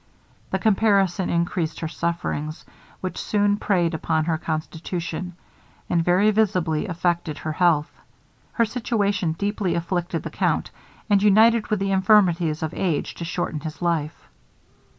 [0.49, 2.65] The comparison increased her sufferings,
[3.01, 5.33] which soon preyed upon her constitution,
[5.91, 7.91] and very visibly affected her health.
[8.53, 10.71] Her situation deeply afflicted the count,
[11.07, 14.27] and united with the infirmities of age to shorten his life.